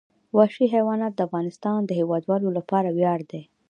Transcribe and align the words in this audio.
وحشي 0.37 0.65
حیوانات 0.75 1.13
د 1.15 1.19
افغانستان 1.27 1.79
د 1.85 1.91
هیوادوالو 1.99 2.49
لپاره 2.57 2.89
ویاړ 2.97 3.19
دی. 3.31 3.41